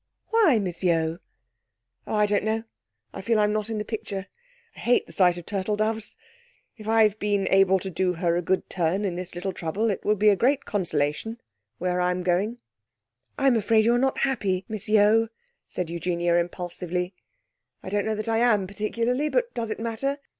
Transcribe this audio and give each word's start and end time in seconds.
Why, 0.29 0.57
Miss 0.57 0.83
Yeo?' 0.83 1.19
'Oh, 2.07 2.15
I 2.15 2.25
don't 2.25 2.43
know. 2.43 2.63
I 3.13 3.21
feel 3.21 3.37
I'm 3.37 3.53
not 3.53 3.69
in 3.69 3.77
the 3.77 3.85
picture. 3.85 4.25
I 4.75 4.79
hate 4.79 5.05
the 5.05 5.13
sight 5.13 5.37
of 5.37 5.45
turtle 5.45 5.75
doves. 5.75 6.15
If 6.75 6.87
I've 6.87 7.19
been 7.19 7.47
able 7.51 7.77
to 7.77 7.91
do 7.91 8.13
her 8.13 8.35
a 8.35 8.41
good 8.41 8.67
turn 8.67 9.05
in 9.05 9.13
this 9.13 9.35
little 9.35 9.53
trouble, 9.53 9.91
it 9.91 10.03
will 10.03 10.15
be 10.15 10.29
a 10.29 10.35
great 10.35 10.65
consolation 10.65 11.39
where 11.77 12.01
I'm 12.01 12.23
going.' 12.23 12.59
'I'm 13.37 13.55
afraid 13.55 13.85
you're 13.85 13.99
not 13.99 14.17
happy, 14.17 14.65
Miss 14.67 14.89
Yeo?' 14.89 15.27
said 15.69 15.91
Eugenia 15.91 16.33
impulsively. 16.39 17.13
'I 17.83 17.89
don't 17.89 18.05
know 18.05 18.15
that 18.15 18.27
I 18.27 18.39
am, 18.39 18.65
particularly. 18.65 19.29
But 19.29 19.53
does 19.53 19.69
it 19.69 19.79
matter? 19.79 20.17